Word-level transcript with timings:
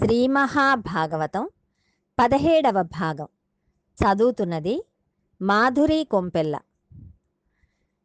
శ్రీ 0.00 0.26
మహాభాగవతం 0.26 1.48
పదిహేడవ 2.20 2.82
భాగం. 2.82 3.28
చదువుతున్నది 3.98 4.84
మాధురి 5.42 6.04
కొంపెల్ల. 6.04 6.60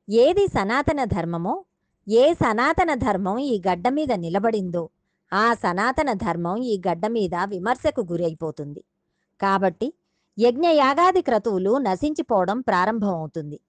ఏది 0.09 0.47
సనాతన 0.47 1.03
ధర్మమో 1.03 1.65
ఏ 2.09 2.33
సనాతన 2.33 2.93
ధర్మం 2.93 3.37
ఈ 3.37 3.61
గడ్డ 3.67 3.87
మీద 3.87 4.11
నిలబడిందో 4.11 4.89
ఆ 5.33 5.53
సనాతన 5.53 6.13
ధర్మం 6.13 6.55
ఈ 6.57 6.81
గడ్డ 6.89 7.07
మీద 7.07 7.35
విమర్శకు 7.45 8.01
గురైపోతుంది. 8.01 8.83
కాబట్టి 9.41 9.93
యజ్ఞయాగాది 10.39 11.21
క్రతువులు 11.21 11.77
నశించిపోవడం 11.77 12.61
ప్రారంభమవుతుంది. 12.61 13.59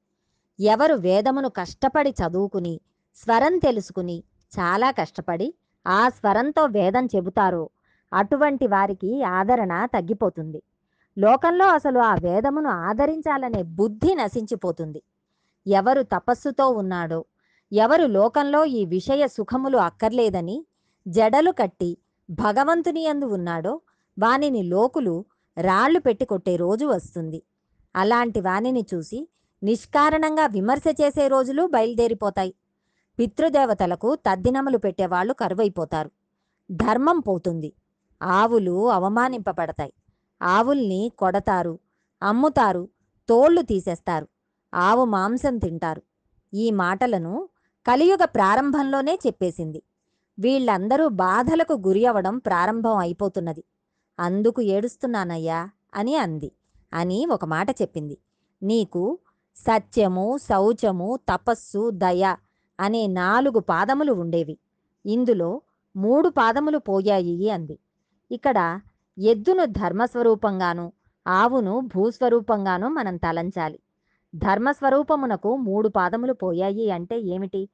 ఎవరు 0.60 0.94
వేదమును 0.94 1.48
కష్టపడి 1.48 2.10
చదువుకుని 2.10 2.80
స్వరం 3.14 3.58
తెలుసుకుని 3.58 4.24
చాలా 4.60 4.90
కష్టపడి 4.90 5.54
ఆ 5.86 6.08
స్వరంతో 6.08 6.66
వేదం 6.66 7.06
చెబుతారో 7.06 7.70
అటువంటి 8.12 8.66
వారికి 8.66 9.22
ఆదరణ 9.22 9.86
తగ్గిపోతుంది. 9.86 10.62
లోకంలో 11.18 11.66
అసలు 11.68 11.98
ఆ 11.98 12.14
వేదమును 12.14 12.68
ఆదరించాలనే 12.68 13.62
బుద్ధి 13.62 14.14
నశించిపోతుంది. 14.14 15.02
ఎవరు 15.66 16.02
తపస్సుతో 16.02 16.68
ఉన్నాడో 16.68 17.24
ఎవరు 17.72 18.06
లోకంలో 18.06 18.64
ఈ 18.64 18.84
విషయ 18.84 19.26
సుఖములు 19.26 19.78
అక్కర్లేదని 19.78 20.66
జడలు 21.08 21.50
కట్టి 21.50 21.98
భగవంతుని 22.30 23.02
యందు 23.04 23.26
ఉన్నాడో 23.26 23.80
వానిని 24.18 24.62
లోకులు 24.62 25.24
రాళ్ళు 25.58 26.00
పెట్టి 26.00 26.24
కొట్టే 26.24 26.56
రోజు 26.56 26.86
వస్తుంది. 26.86 27.42
అలాంటి 27.96 28.40
వానిని 28.40 28.86
చూసి 28.94 29.28
నిష్కారణంగా 29.62 30.46
విమర్శ 30.46 30.82
చేసే 31.00 31.28
రోజులు 31.28 31.66
బయలుదేరిపోతాయి. 31.66 32.54
పితృదేవతలకు 33.18 34.14
తద్దినములు 34.14 34.78
పెట్టేవాళ్ళు 34.78 35.32
కరువైపోతారు. 35.32 36.10
ధర్మం 36.70 37.20
పోతుంది. 37.20 37.72
ఆవులు 38.22 38.90
అవమానింపబడతాయి. 38.90 39.92
ఆవుల్ని 40.42 41.12
కొడతారు 41.18 41.78
అమ్ముతారు 42.22 42.88
తోళ్ళు 43.28 43.62
తీసేస్తారు 43.62 44.28
ఆవు 44.74 45.04
మాంసం 45.04 45.58
తింటారు. 45.58 46.02
ఈ 46.54 46.70
మాటలను 46.70 47.48
కలియుగ 47.86 48.24
ప్రారంభంలోనే 48.24 49.18
చెప్పేసింది. 49.26 49.82
వీళ్ళందరూ 50.38 51.08
బాధలకు 51.08 51.72
గురి 51.72 52.06
అవ్వడం 52.06 52.38
ప్రారంభం 52.38 52.96
అయిపోతున్నది. 52.96 53.64
అందుకు 54.20 54.62
ఏడుస్తున్నానయ్యా 54.62 55.70
అని 55.94 56.16
అంది. 56.16 56.52
అని 56.92 57.26
ఒక 57.26 57.44
మాట 57.44 57.70
చెప్పింది. 57.70 58.18
నీకు 58.62 59.18
సత్యము 59.56 60.38
శౌచము 60.38 61.18
తపస్సు 61.28 61.90
దయ 61.90 62.36
అనే 62.80 63.06
నాలుగు 63.06 63.58
పాదములు 63.58 64.12
ఉండేవి. 64.12 64.58
ఇందులో 65.06 65.62
మూడు 65.96 66.28
పాదములు 66.28 66.78
పోయాయి 66.78 67.50
అంది. 67.50 67.78
ఇక్కడ 68.30 68.80
ఎద్దును 69.18 69.64
ధర్మస్వరూపంగాను 69.64 70.92
ఆవును 71.26 71.80
భూస్వరూపంగాను 71.80 72.88
మనం 72.88 73.16
తలంచాలి. 73.16 73.78
ధర్మస్వరూపమునకు 74.34 75.56
మూడు 75.56 75.88
పాదములు 75.88 76.32
పోయాయి 76.32 76.90
అంటే 76.90 77.20
ఏమిటి? 77.20 77.68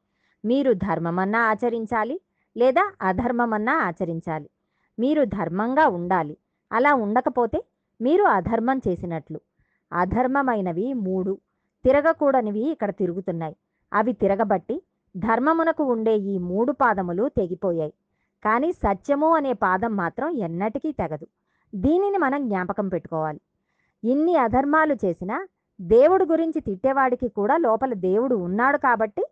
మీరు 0.44 0.72
ధర్మమన్నా 0.72 1.40
ఆచరించాలి 1.40 2.20
లేదా 2.56 2.92
అధర్మమన్నా 3.02 3.78
ఆచరించాలి. 3.78 4.50
మీరు 4.98 5.24
ధర్మంగా 5.24 5.86
ఉండాలి. 5.88 6.36
అలా 6.72 6.94
ఉండకపోతే 6.94 7.64
మీరు 8.00 8.24
అధర్మం 8.24 8.80
చేసినట్లు. 8.88 9.40
అధర్మమైనవి 9.92 10.92
మూడు. 10.94 11.38
తిరగకూడనివి 11.84 12.70
ఇక్కడ 12.70 12.90
తిరుగుతున్నాయి. 12.90 13.56
అవి 13.92 14.12
తిరగబట్టి 14.12 14.82
ధర్మమునకు 15.16 15.84
ఉండే 15.84 16.16
ఈ 16.16 16.38
మూడు 16.38 16.72
పాదములు 16.72 17.28
తెగిపోయాయి. 17.36 17.94
కానీ 18.44 18.72
సత్యము 18.72 19.34
అనే 19.34 19.52
పాదం 19.52 19.96
మాత్రం 19.96 20.28
ఎన్నటికీ 20.28 20.92
తెగదు. 20.92 21.26
దీనిని 21.74 22.18
మనం 22.18 22.48
జ్ఞాపకం 22.48 22.88
పెట్టుకోవాలి. 22.88 23.40
ఇన్ని 24.04 24.36
అధర్మాలు 24.36 24.94
చేసినా 24.94 25.48
దేవుడు 25.80 26.24
గురించి 26.24 26.60
తిట్టేవాడికి 26.60 27.28
కూడా 27.28 27.56
లోపల 27.56 27.92
దేవుడు 27.92 28.34
ఉన్నాడు 28.34 28.78
కాబట్టి 28.78 29.22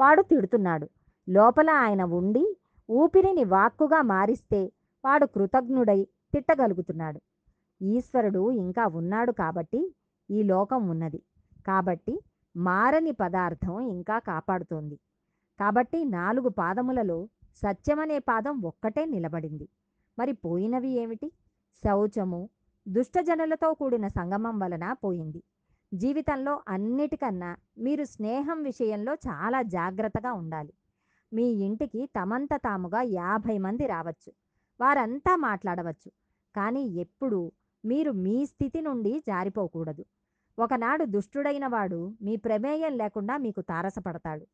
వాడు 0.00 0.22
తిడుతున్నాడు. 0.22 0.88
లోపల 1.28 1.70
ఆయన 1.70 2.02
ఉండి 2.02 2.56
ఊపిరిని 2.90 3.44
వాక్కుగా 3.44 4.02
మారిస్తే 4.02 4.72
వాడు 5.04 5.26
కృతజ్ఞుడై 5.26 6.06
తిట్టగలుగుతున్నాడు. 6.34 7.20
ఈశ్వరుడు 7.82 8.50
ఇంకా 8.50 8.86
ఉన్నాడు 8.86 9.32
కాబట్టి 9.32 9.94
ఈ 10.30 10.42
లోకం 10.42 10.88
ఉన్నది. 10.88 11.22
కాబట్టి 11.66 12.20
మారని 12.56 13.12
పదార్థం 13.12 13.80
ఇంకా 13.80 14.18
కాపాడుతోంది. 14.18 14.96
కాబట్టి 15.60 16.04
నాలుగు 16.04 16.48
పాదములలో 16.48 17.28
సత్యమనే 17.56 18.18
పాదం 18.18 18.60
ఒక్కటే 18.60 19.04
నిలబడింది. 19.04 19.68
మరి 20.18 20.32
పోయినవి 20.32 20.88
ఏమిటి? 20.88 21.32
శౌచము 21.84 22.48
దుష్టజనులతో 22.88 23.74
కూడిన 23.74 24.08
సంగమం 24.08 24.58
వలన 24.58 24.92
పోయింది. 24.92 25.42
జీవితంలో 25.94 26.62
అన్నిటికన్నా 26.68 27.56
మీరు 27.78 28.04
స్నేహం 28.04 28.62
విషయంలో 28.62 29.14
చాలా 29.14 29.62
జాగ్రత్తగా 29.62 30.32
ఉండాలి. 30.32 30.72
మీ 31.32 31.42
ఇంటికి 31.42 32.06
తమంత 32.06 32.48
తాముగా 32.54 33.02
యాభై 33.02 33.58
మంది 33.58 33.86
రావచ్చు. 33.86 34.32
వారంతా 34.80 35.36
మాట్లాడవచ్చు. 35.36 36.10
కానీ 36.56 36.82
ఎప్పుడూ 36.82 37.52
మీరు 37.84 38.12
మీ 38.12 38.46
స్థితి 38.46 38.80
నుండి 38.80 39.20
జారిపోకూడదు. 39.20 40.04
ఒకనాడు 40.58 41.04
దుష్టుడైన 41.04 41.66
వాడు 41.66 42.16
మీ 42.22 42.36
ప్రమేయం 42.36 42.96
లేకుండా 42.96 43.36
మీకు 43.36 43.60
తారసపడతాడు. 43.60 44.46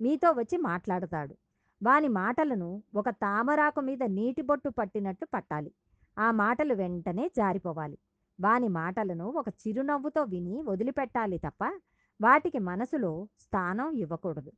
మీతో 0.00 0.32
వచ్చి 0.32 0.56
మాట్లాడతాడు. 0.58 1.36
వాని 1.82 2.08
మాటలను 2.08 2.82
ఒక 2.94 3.08
తామరాకు 3.08 3.80
మీద 3.80 4.02
నీటి 4.02 4.42
బొట్టు 4.42 4.68
పట్టినట్టు 4.68 5.26
పట్టాలి. 5.34 5.70
ఆ 6.18 6.30
మాటలు 6.30 6.74
వెంటనే 6.74 7.28
జారిపోవాలి. 7.36 7.98
వాని 8.40 8.68
మాటలను 8.68 9.26
ఒక 9.30 9.48
చిరునవ్వుతో 9.48 10.22
విని 10.22 10.62
వదిలిపెట్టాలి 10.62 11.38
తప్ప 11.38 11.64
వాటికి 12.20 12.58
మనసులో 12.58 13.28
స్థానం 13.40 13.90
ఇవ్వకూడదు. 13.90 14.52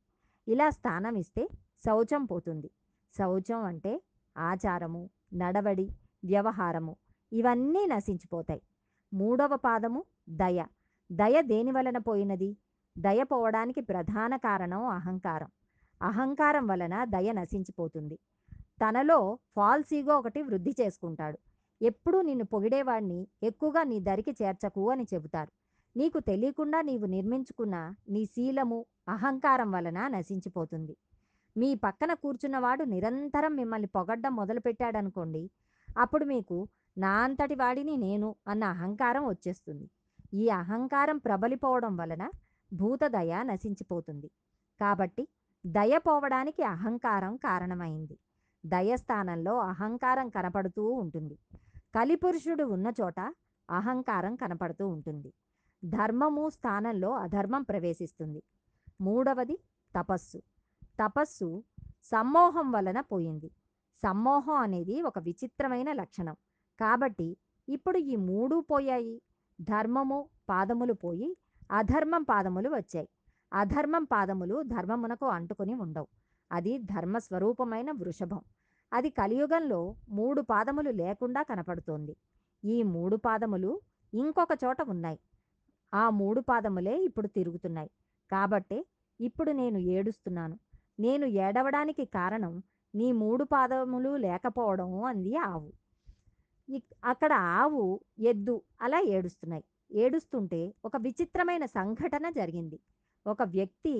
ఇలా 0.47 0.69
స్థానం 0.69 1.15
ఇస్తే 1.15 1.47
శౌచం 1.85 2.25
పోతుంది. 2.25 2.69
శౌచం 3.17 3.63
అంటే 3.63 4.01
ఆచారము 4.37 5.09
నడవడి 5.33 5.87
వ్యవహారము 6.25 6.95
ఇవన్నీ 7.33 7.85
నశించిపోతాయి. 7.85 8.61
మూడవ 9.13 9.55
పాదము 9.55 10.03
దయ. 10.29 10.65
దయ 11.11 11.41
దేని 11.41 11.71
వలన 11.71 11.97
పోయినది? 11.97 12.57
దయ 12.97 13.23
పోవడానికి 13.23 13.81
ప్రధాన 13.81 14.35
కారణం 14.35 14.85
అహంకారం. 14.85 15.49
అహంకారం 16.01 16.65
వలన 16.67 16.95
దయ 17.03 17.29
నశించిపోతుంది. 17.39 18.17
తనలో 18.81 19.19
ఫాల్స్ 19.55 19.93
ఈగో 19.93 20.13
ఒకటి 20.21 20.41
వృద్ధి 20.41 20.73
చేసుకుంటాడు. 20.81 21.37
ఎప్పుడూ 21.81 22.17
నిన్ను 22.21 22.45
పొగిడేవాడిని 22.53 23.19
ఎక్కువగా 23.43 23.81
నీ 23.83 23.97
దరికి 23.99 24.33
చేర్చకు 24.41 24.83
అని 24.93 25.05
చెబుతారు. 25.13 25.51
నీకు 25.95 26.19
తెలియకుండా 26.19 26.79
నీవు 26.81 27.05
నిర్మించుకున్న 27.05 27.75
నీ 28.13 28.25
శీలము 28.25 28.79
అహంకారం 29.07 29.69
వలన 29.71 29.99
నశించిపోతుంది. 30.07 30.93
మీ 31.55 31.69
పక్కన 31.75 32.11
కూర్చున్నవాడు 32.13 32.83
నిరంతరం 32.93 33.53
మిమ్మల్ని 33.55 33.89
పొగడ్డం 33.97 34.33
మొదలుపెట్టాడనుకోండి 34.35 35.43
అప్పుడు 36.03 36.25
మీకు 36.25 36.57
నా 36.97 37.13
అంతటి 37.25 37.55
వాడిని 37.55 37.97
నేను 37.97 38.35
అన్న 38.47 38.63
అహంకారం 38.75 39.23
వచ్చేస్తుంది. 39.27 39.85
ఈ 40.33 40.45
అహంకారం 40.61 41.17
ప్రబలిపోవడం 41.17 41.93
వలన 41.97 42.23
భూతదయ 42.71 43.33
నశించిపోతుంది. 43.51 44.29
కాబట్టి 44.79 45.23
దయ 45.65 45.97
పోవడానికి 45.97 46.63
అహంకారం 46.63 47.35
కారణమైంది. 47.35 48.17
దయ 48.65 48.95
స్థానంలో 48.95 49.59
అహంకారం 49.59 50.29
కనపడుతూ 50.29 50.91
ఉంటుంది. 50.91 51.37
కలిపురుషుడు 51.95 52.63
ఉన్న 52.63 52.93
చోట 53.01 53.33
అహంకారం 53.69 54.35
కనపడుతూ 54.35 54.87
ఉంటుంది. 54.87 55.33
ధర్మము 55.83 56.49
స్థానంలో 56.49 57.11
అధర్మం 57.11 57.63
ప్రవేశిస్తుంది. 57.63 58.43
మూడవది 59.01 59.59
తపస్సు. 59.95 60.41
తపస్సు 60.99 61.63
సమ్మోహం 62.03 62.71
వలన 62.71 62.99
పోయింది. 63.01 63.51
సమ్మోహం 64.03 64.53
అనేది 64.53 65.01
ఒక 65.01 65.19
విచిత్రమైన 65.19 65.93
లక్షణం. 65.93 66.35
కాబట్టి 66.79 67.37
ఇప్పుడు 67.69 67.97
ఈ 67.97 68.15
మూడు 68.15 68.65
పోయాయి. 68.71 69.21
ధర్మము 69.61 70.29
పాదములు 70.49 70.93
పోయి 70.93 71.37
అధర్మం 71.71 72.23
పాదములు 72.23 72.69
వచ్చాయి. 72.69 73.09
అధర్మం 73.53 74.03
పాదములు 74.03 74.63
ధర్మమునకు 74.63 75.25
అంటుకొని 75.25 75.73
ఉండవు. 75.75 76.07
అది 76.51 76.77
ధర్మస్వరూపమైన 76.77 77.91
వృషభం. 77.91 78.41
అది 78.93 79.09
కలియుగంలో 79.09 79.95
మూడు 80.09 80.41
పాదములు 80.41 80.89
లేకుండా 80.89 81.43
కనపడుతోంది. 81.43 82.15
ఈ 82.63 82.83
మూడు 82.83 83.15
పాదములు 83.15 83.81
ఇంకొక 84.13 84.47
చోట 84.65 84.81
ఉన్నాయి. 84.81 85.19
ఆ 85.93 86.09
మూడు 86.09 86.41
పాదములే 86.41 86.97
ఇప్పుడు 86.97 87.27
తిరుగుతున్నాయి. 87.27 87.89
కాబట్టే 88.31 88.85
ఇప్పుడు 89.21 89.51
నేను 89.51 89.77
ఏడుస్తున్నాను. 89.77 90.59
నేను 90.99 91.25
ఏడవడానికి 91.25 92.05
కారణం 92.05 92.63
నీ 92.95 93.11
మూడు 93.11 93.43
పాదములు 93.43 94.15
లేకపోవడం 94.15 95.03
అంది 95.03 95.35
ఆవు. 95.35 95.71
అక్కడ 97.03 97.33
ఆవు 97.33 97.99
ఎద్దు 98.19 98.61
అలా 98.81 98.99
ఏడుస్తున్నాయి. 98.99 99.63
ఏడుస్తుంటే 99.91 100.73
ఒక 100.85 100.97
విచిత్రమైన 100.97 101.65
సంఘటన 101.65 102.29
జరిగింది. 102.29 102.79
ఒక 103.29 103.41
వ్యక్తి 103.55 103.95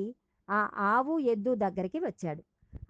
ఆ 0.49 0.59
ఆవు 0.91 1.15
ఎద్దు 1.33 1.51
దగ్గరికి 1.55 1.99
వచ్చాడు. 2.05 2.41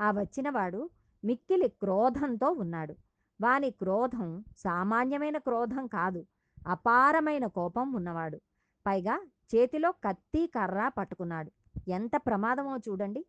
ఆ 0.02 0.08
వచ్చినవాడు 0.12 0.82
మిక్కిలి 1.24 1.68
క్రోధంతో 1.82 2.50
ఉన్నాడు. 2.64 2.94
వాని 3.40 3.70
క్రోధం 3.82 4.30
సామాన్యమైన 4.58 5.38
క్రోధం 5.48 5.88
కాదు 5.88 6.22
అపారమైన 6.68 7.46
కోపం 7.58 7.88
ఉన్నవాడు. 7.94 8.38
పైగా 8.86 9.16
చేతిలో 9.52 9.90
కత్తి 10.06 10.42
కర్ర 10.56 10.92
పట్టుకున్నాడు. 10.98 11.52
ఎంత 11.88 12.16
ప్రమాదమో 12.28 12.74
చూడండి. 12.88 13.22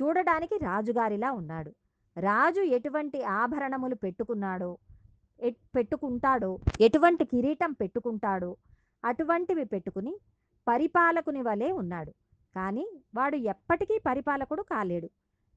చూడడానికి 0.00 0.56
రాజుగారిలా 0.64 1.30
ఉన్నాడు. 1.40 1.70
రాజు 2.16 2.62
ఎటువంటి 2.76 3.18
ఆభరణములు 3.40 3.96
పెట్టుకున్నాడో 4.04 4.70
పెట్టుకుంటాడో 5.76 6.50
ఎటువంటి 6.80 7.24
కిరీటం 7.24 7.70
పెట్టుకుంటాడో 7.72 8.50
అటువంటివి 9.04 9.64
పెట్టుకుని 9.64 10.12
పరిపాలకుని 10.66 11.40
వలె 11.42 11.68
ఉన్నాడు. 11.82 12.12
కానీ 12.56 12.84
వాడు 13.14 13.36
ఎప్పటికీ 13.36 13.98
పరిపాలకుడు 13.98 14.62
కాలేడు. 14.62 15.08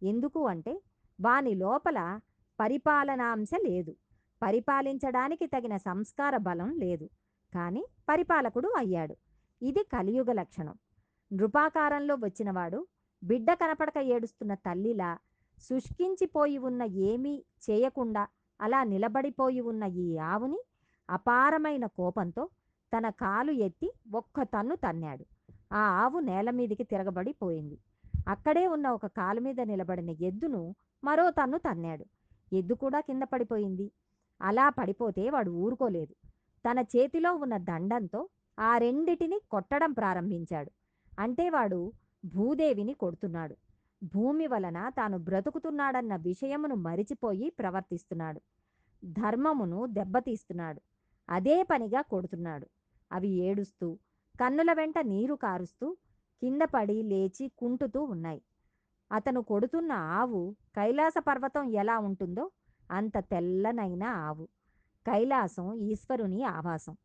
ఎందుకు 0.04 0.48
అంటే 0.48 0.74
వాని 1.20 1.56
లోపల 1.56 2.20
పరిపాలనాంశ 2.60 3.50
లేదు. 3.68 3.94
పరిపాలించడానికి 4.42 5.46
తగిన 5.48 5.78
సంస్కార 5.78 6.38
బలం 6.38 6.70
లేదు. 6.80 7.06
కానీ 7.54 7.84
పరిపాలకుడు 8.10 8.70
అయ్యాడు. 8.78 9.16
ఇది 9.62 9.84
కలియుగ 9.94 10.32
లక్షణం. 10.32 10.76
నృపాకారంలో 11.32 12.16
వచ్చినవాడు 12.16 12.88
బిడ్డ 13.24 13.54
కనపడక 13.54 13.98
ఏడుస్తున్న 13.98 14.54
తల్లిలా 14.54 15.12
శుష్కించిపోయి 15.70 16.58
ఉన్న 16.58 16.84
ఏమీ 16.84 17.46
చేయకుండా 17.70 18.28
అలా 18.62 18.84
నిలబడిపోయి 18.84 19.62
ఉన్న 19.62 19.84
ఈ 19.84 20.18
ఆవుని 20.18 20.60
అపారమైన 21.10 21.86
కోపంతో 21.86 22.44
తన 22.94 23.10
కాలు 23.10 23.52
ఎత్తి 23.52 23.88
ఒక్క 24.14 24.44
తన్ను 24.44 24.76
తన్నాడు. 24.76 25.26
ఆ 25.72 25.78
ఆవు 25.78 26.20
నేల 26.20 26.50
మీదికి 26.50 26.84
తిరగబడి 26.84 27.34
పోయింది 27.34 27.78
అక్కడే 28.28 28.68
ఉన్న 28.68 28.88
ఒక 28.88 29.06
కాలు 29.06 29.42
మీద 29.42 29.62
నిలబడిన 29.62 30.10
ఎద్దును 30.10 30.76
మరో 31.04 31.30
తన్ను 31.30 31.58
తన్నాడు. 31.58 32.06
ఎద్దు 32.54 32.74
కూడా 32.74 33.00
కింద 33.00 33.24
పడిపోయింది. 33.24 33.92
అలా 34.42 34.70
పడిపోతే 34.70 35.30
వాడు 35.30 35.52
ఊరుకోలేదు. 35.52 36.14
తన 36.66 36.80
చేతిలో 36.80 37.36
ఉన్న 37.36 37.58
దండంతో 37.58 38.30
ఆ 38.60 38.78
రెండిటిని 38.78 39.40
కొట్టడం 39.52 39.92
ప్రారంభించాడు. 39.92 40.72
అంటే 41.20 41.50
వాడు 41.50 41.94
భూదేవిని 42.26 42.94
కొడుతున్నాడు. 42.94 43.56
భూమి 44.04 44.48
వలన 44.48 44.90
తాను 44.90 45.18
బ్రతుకుతున్నాడన్న 45.18 46.16
విషయమును 46.16 46.76
మరిచిపోయి 46.76 47.50
ప్రవర్తిస్తున్నాడు. 47.50 48.42
ధర్మమును 49.04 49.86
దెబ్బతీస్తున్నాడు. 49.86 50.82
అదే 51.30 51.64
పనిగా 51.64 52.02
కొడుతున్నాడు. 52.02 52.68
అవి 53.12 53.28
ఏడుస్తూ 53.28 53.98
కన్నుల 54.42 54.74
వెంట 54.74 54.98
నీరు 55.00 55.36
కారుస్తూ 55.36 55.98
కింద 56.42 56.62
పడి 56.62 57.02
లేచి 57.02 57.52
కుంటుతూ 57.58 58.04
ఉన్నాయి. 58.04 58.42
అతను 59.12 59.42
కొడుతున్న 59.42 59.92
ఆవు 59.92 60.56
కైలాస 60.76 61.14
పర్వతం 61.28 61.70
ఎలా 61.70 62.00
ఉంటుందో 62.00 62.52
అంత 62.92 63.18
తెల్లనైన 63.18 64.04
ఆవు. 64.04 64.46
కైలాసం 65.06 65.74
ఈశ్వరుని 65.74 66.44
ఆవాసం. 66.44 66.96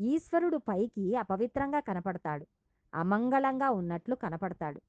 ఈశ్వరుడు 0.00 0.56
పైకి 0.56 1.14
అపవిత్రంగా 1.14 1.80
కనపడతాడు. 1.80 2.46
అమంగళంగా 2.94 3.70
ఉన్నట్లు 3.70 4.14
కనపడతాడు. 4.14 4.80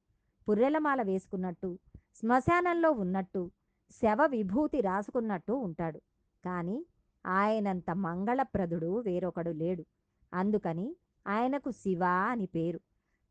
పుర్రెలమాల 0.47 1.01
వేసుకున్నట్టు 1.01 1.79
శ్మశానంలో 2.15 2.91
ఉన్నట్టు 2.91 3.51
శవ 3.91 4.25
విభూతి 4.25 4.81
రాసుకున్నట్టు 4.81 5.53
ఉంటాడు. 5.53 5.99
కానీ 6.45 6.85
ఆయనంత 7.25 7.91
మంగళప్రదుడు 7.91 8.99
వేరొకడు 8.99 9.49
లేడు. 9.49 9.83
అందుకని 10.33 10.87
ఆయనకు 11.27 11.71
శివ 11.71 12.03
అని 12.03 12.45
పేరు. 12.45 12.79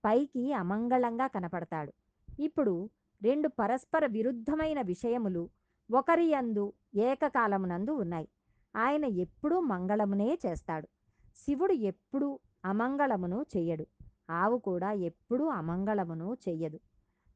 పైకి 0.05 0.53
అమంగళంగా 0.53 1.27
కనపడతాడు. 1.27 1.93
ఇప్పుడు 2.41 2.91
రెండు 3.23 3.49
పరస్పర 3.49 4.07
విరుద్ధమైన 4.07 4.81
విషయములు 4.81 5.51
ఒకరి 5.91 6.27
యందు 6.27 6.73
ఏకకాలమునందు 6.95 7.91
ఉన్నాయి. 7.91 8.29
ఆయన 8.77 9.05
ఎప్పుడూ 9.05 9.61
మంగళమునే 9.61 10.39
చేస్తాడు. 10.47 10.89
శివుడు 11.37 11.73
ఎప్పుడూ 11.73 12.39
అమంగళమును 12.65 13.47
చెయ్యడు. 13.57 13.87
ఆవు 14.31 14.59
కూడా 14.59 14.93
ఎప్పుడూ 14.93 15.45
అమంగళమును 15.47 16.37
చెయ్యదు. 16.49 16.81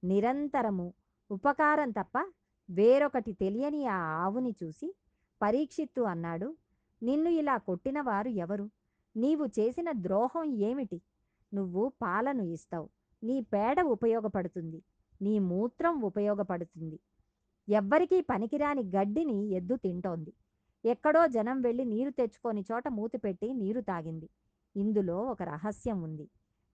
నిరంతరము 0.05 0.95
ఉపకారం 1.31 1.91
తప్ప 1.91 2.33
వేరొకటి 2.71 3.33
తెలియని 3.33 3.87
ఆ 3.87 3.97
ఆవుని 3.97 4.55
చూసి 4.63 4.95
పరీక్షిత్తు 5.43 6.01
అన్నాడు 6.01 6.57
నిన్ను 7.03 7.31
ఇలా 7.31 7.57
కొట్టినవారు 7.57 8.29
ఎవరు? 8.29 8.71
నీవు 9.17 9.47
చేసిన 9.47 9.93
ద్రోహం 9.93 10.45
ఏమిటి? 10.45 10.99
నువ్వు 11.55 11.93
పాలను 12.03 12.43
ఇస్తావు. 12.43 12.89
నీ 13.23 13.41
పేడ 13.41 13.83
ఉపయోగపడుతుంది. 13.83 14.83
నీ 15.21 15.39
మూత్రం 15.39 16.01
ఉపయోగపడుతుంది. 16.01 16.99
ఎవ్వరికీ 17.69 18.21
పనికిరాని 18.21 18.83
గడ్డిని 18.83 19.49
ఎద్దు 19.49 19.77
తింటోంది. 19.77 20.33
ఎక్కడో 20.85 21.27
జనం 21.27 21.61
వెళ్ళి 21.61 21.85
నీరు 21.85 22.11
తెచ్చుకొని 22.11 22.65
చోట 22.73 22.89
మూతి 22.89 23.19
పెట్టి 23.19 23.53
నీరు 23.53 23.81
తాగింది. 23.81 24.29
ఇందులో 24.77 25.19
ఒక 25.23 25.43
రహస్యం 25.43 26.03
ఉంది. 26.03 26.27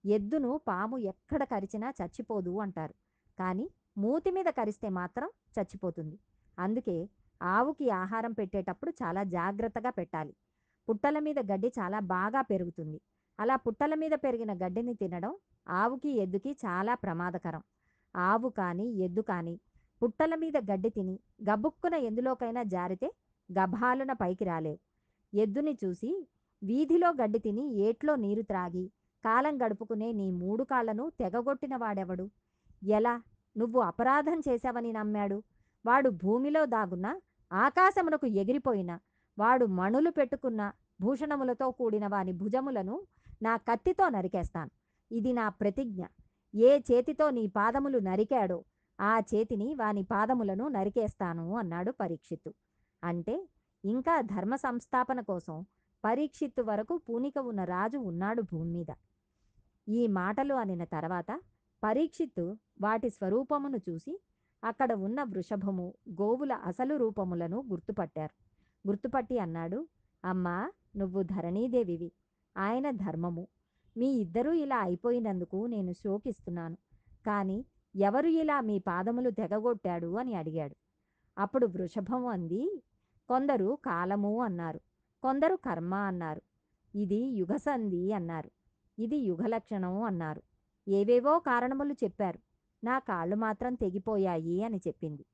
ఎద్దును 0.05 0.57
పాము 0.67 0.97
ఎక్కడ 0.97 1.43
కరిచినా 1.43 1.93
చచ్చిపోదు 2.01 2.59
అంటారు. 2.59 2.95
కానీ 3.39 3.65
మూతి 3.97 4.31
మీద 4.31 4.45
కరిస్తే 4.45 4.89
మాత్రం 4.89 5.29
చచ్చిపోతుంది. 5.59 6.19
అందుకే 6.57 7.09
ఆవుకి 7.41 7.89
ఆహారం 7.89 8.31
పెట్టేటప్పుడు 8.31 8.91
చాలా 9.03 9.23
జాగ్రత్తగా 9.23 9.89
పెట్టాలి. 9.89 10.33
పుట్టల 10.87 11.19
మీద 11.19 11.39
గడ్డి 11.51 11.67
చాలా 11.79 11.99
బాగా 11.99 12.41
పెరుగుతుంది. 12.41 12.99
అలా 13.39 13.55
పుట్టల 13.55 13.93
మీద 13.95 14.11
పెరిగిన 14.11 14.53
గడ్డిని 14.53 14.93
తినడం 14.93 15.33
ఆవుకి 15.67 16.09
ఎద్దుకి 16.09 16.51
చాలా 16.65 16.95
ప్రమాదకరం. 16.95 17.63
ఆవు 18.15 18.49
కానీ 18.49 18.85
ఎద్దు 19.05 19.21
కానీ 19.21 19.59
పుట్టల 20.01 20.35
మీద 20.35 20.57
గడ్డి 20.71 20.89
తిని 20.89 21.19
గబుక్కున 21.49 21.93
ఎందులోకైనా 21.93 22.63
జారితే 22.63 23.07
గభాలున 23.49 24.13
పైకి 24.13 24.45
రాలేవు. 24.45 24.79
ఎద్దుని 25.33 25.77
చూసి 25.85 26.11
వీధిలో 26.63 27.09
గడ్డి 27.21 27.39
తిని 27.39 27.63
ఏట్లో 27.77 28.15
నీరు 28.15 28.41
త్రాగి 28.41 28.85
కాలం 29.23 29.57
గడుపుకునే 29.63 30.11
నీ 30.11 30.31
మూడు 30.31 30.63
కాళ్ళను 30.63 31.11
తెగగొట్టిన 31.19 31.75
వాడెవడు? 31.75 32.25
ఎలా? 32.83 33.21
నువ్వు 33.57 33.79
అపరాధం 33.81 34.39
చేశావని 34.49 34.91
నమ్మాడు? 34.91 35.43
వాడు 35.85 36.09
భూమిలో 36.09 36.65
దాగున్నా 36.65 37.11
ఆకాశమునకు 37.51 38.25
ఎగిరిపోయిన 38.25 38.91
వాడు 39.37 39.65
మణులు 39.65 40.09
పెట్టుకున్న 40.09 40.71
భూషణములతో 41.01 41.71
కూడిన 41.71 42.07
వాని 42.07 42.31
భుజములను 42.31 42.95
నా 43.41 43.57
కత్తితో 43.57 44.09
నరికేస్తాను. 44.09 44.71
ఇది 45.11 45.33
నా 45.33 45.49
ప్రతిజ్ఞ. 45.49 46.05
ఏ 46.53 46.79
చేతితో 46.79 47.29
నీ 47.29 47.47
పాదములు 47.47 47.99
నరికాడో 47.99 48.63
ఆ 48.99 49.19
చేతిని 49.19 49.75
వాని 49.75 50.03
పాదములను 50.03 50.67
నరికేస్తాను 50.67 51.55
అన్నాడు 51.55 51.91
పరీక్షిత్తు. 51.91 52.53
అంటే 53.03 53.35
ఇంకా 53.83 54.21
ధర్మ 54.21 54.55
సంస్థాపన 54.55 55.19
కోసం 55.21 55.65
పరీక్షిత్తు 56.03 56.61
వరకు 56.61 56.97
పూనిక 56.97 57.37
ఉన్న 57.39 57.63
రాజు 57.63 57.97
ఉన్నాడు 57.97 58.41
భూమి 58.41 58.71
మీద. 58.71 58.91
ఈ 59.87 60.07
మాటలు 60.07 60.53
అనిన 60.53 60.83
తర్వాత 60.83 61.41
పరీక్షిత్తు 61.83 62.57
వాటి 62.81 63.09
స్వరూపమును 63.09 63.77
చూసి 63.77 64.19
అక్కడ 64.63 64.93
ఉన్న 64.93 65.23
వృషభము 65.23 65.93
గోవుల 66.21 66.53
అసలు 66.53 66.95
రూపములను 66.95 67.63
గుర్తుపట్టారు. 67.71 68.46
గుర్తుపట్టి 68.87 69.39
అన్నాడు. 69.39 69.87
అమ్మా 70.25 70.71
నువ్వు 70.95 71.23
ధరణీదేవివి. 71.23 72.11
ఆయన 72.57 72.91
ధర్మము. 72.91 73.47
మీ 73.97 74.07
ఇద్దరూ 74.07 74.51
ఇలా 74.51 74.79
అయిపోయినందుకు 74.79 75.65
నేను 75.65 75.91
శోకిస్తున్నాను. 75.91 76.77
కానీ 77.25 77.65
ఎవరు 77.95 78.27
ఇలా 78.27 78.61
మీ 78.61 78.79
పాదములు 78.79 79.29
తెగగొట్టాడు 79.29 80.17
అని 80.17 80.35
అడిగాడు. 80.35 80.75
అప్పుడు 81.37 81.67
వృషభం 81.67 82.25
అంది 82.25 82.83
కొందరు 83.29 83.77
కాలము 83.85 84.41
అన్నారు. 84.41 84.79
కొందరు 85.23 85.55
కర్మ 85.55 85.93
అన్నారు. 85.93 86.41
ఇది 86.95 87.15
యుగసంధి 87.15 88.13
అన్నారు. 88.13 88.51
ఇది 88.99 89.17
యుగలక్షణం 89.17 90.01
అన్నారు. 90.03 90.43
ఏవేవో 90.87 91.39
కారణములు 91.39 91.93
చెప్పారు. 91.93 92.39
నా 92.83 92.99
కాళ్ళు 92.99 93.35
మాత్రం 93.35 93.73
తెగిపోయాయి 93.73 94.63
అని 94.63 94.77
చెప్పింది. 94.77 95.25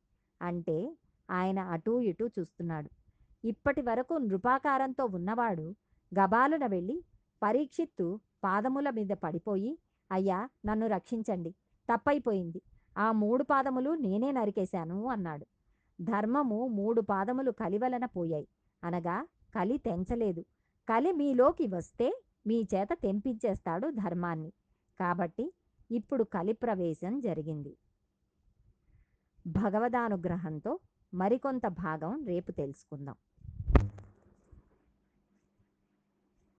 అంటే 0.41 0.97
ఆయన 1.31 1.59
అటూ 1.59 2.01
ఇటూ 2.01 2.27
చూస్తున్నాడు. 2.27 3.02
ఇప్పటి 3.43 3.81
వరకు 3.81 4.13
నృపాకారంతో 4.13 5.05
ఉన్నవాడు 5.05 5.75
గబాలున 6.19 6.65
వెళ్ళి 6.65 7.03
పరీక్షిత్తు 7.43 8.19
పాదముల 8.43 8.89
మీద 8.89 9.09
పడిపోయి 9.09 9.79
అయ్యా 10.11 10.49
నన్ను 10.65 10.87
రక్షించండి. 10.87 11.51
తప్పైపోయింది. 11.93 12.61
ఆ 12.97 13.11
మూడు 13.11 13.43
పాదములు 13.43 13.95
నేనే 13.95 14.31
నరికేశాను 14.31 15.05
అన్నాడు. 15.05 15.45
ధర్మము 16.01 16.67
మూడు 16.67 17.01
పాదములు 17.01 17.51
కలివలన 17.51 18.05
పోయాయి. 18.05 18.47
అనగా 18.83 19.27
కలి 19.55 19.77
తెంచలేదు. 19.77 20.41
కలి 20.89 21.11
మీలోకి 21.11 21.67
వస్తే 21.67 22.21
మీ 22.47 22.67
చేత 22.75 22.87
తెంపించేస్తాడు 22.93 23.87
ధర్మాన్ని. 23.89 24.53
కాబట్టి 24.99 25.53
ఇప్పుడు 25.91 26.23
కలి 26.23 26.53
ప్రవేశం 26.53 27.19
జరిగింది. 27.19 27.77
భగవదానుగ్రహంతో 29.47 30.79
మరికొంత 31.13 31.67
భాగం 31.67 32.23
రేపు 32.25 32.51
తెలుసుకుందాం. 32.51 33.15